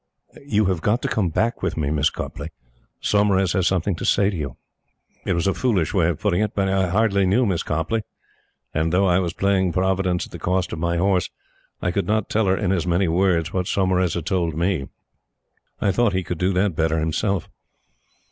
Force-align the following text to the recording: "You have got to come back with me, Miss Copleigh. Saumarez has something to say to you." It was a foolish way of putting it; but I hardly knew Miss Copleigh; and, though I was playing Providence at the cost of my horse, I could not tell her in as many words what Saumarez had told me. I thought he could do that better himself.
"You 0.47 0.65
have 0.65 0.81
got 0.81 1.03
to 1.03 1.07
come 1.07 1.29
back 1.29 1.61
with 1.61 1.77
me, 1.77 1.91
Miss 1.91 2.09
Copleigh. 2.09 2.49
Saumarez 3.01 3.53
has 3.53 3.67
something 3.67 3.93
to 3.97 4.03
say 4.03 4.31
to 4.31 4.35
you." 4.35 4.57
It 5.27 5.33
was 5.33 5.45
a 5.45 5.53
foolish 5.53 5.93
way 5.93 6.07
of 6.07 6.17
putting 6.19 6.41
it; 6.41 6.55
but 6.55 6.67
I 6.67 6.87
hardly 6.89 7.23
knew 7.27 7.45
Miss 7.45 7.61
Copleigh; 7.61 8.01
and, 8.73 8.91
though 8.91 9.05
I 9.05 9.19
was 9.19 9.33
playing 9.33 9.73
Providence 9.73 10.25
at 10.25 10.31
the 10.31 10.39
cost 10.39 10.73
of 10.73 10.79
my 10.79 10.97
horse, 10.97 11.29
I 11.83 11.91
could 11.91 12.07
not 12.07 12.31
tell 12.31 12.47
her 12.47 12.57
in 12.57 12.71
as 12.71 12.87
many 12.87 13.07
words 13.07 13.53
what 13.53 13.67
Saumarez 13.67 14.15
had 14.15 14.25
told 14.25 14.57
me. 14.57 14.87
I 15.79 15.91
thought 15.91 16.13
he 16.13 16.23
could 16.23 16.39
do 16.39 16.51
that 16.53 16.75
better 16.75 16.99
himself. 16.99 17.47